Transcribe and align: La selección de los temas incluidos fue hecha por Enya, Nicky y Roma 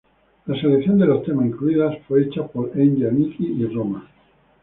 La 0.47 0.59
selección 0.59 0.97
de 0.97 1.05
los 1.05 1.23
temas 1.23 1.45
incluidos 1.45 1.95
fue 2.07 2.23
hecha 2.23 2.47
por 2.47 2.71
Enya, 2.75 3.11
Nicky 3.11 3.45
y 3.45 3.67
Roma 3.67 4.09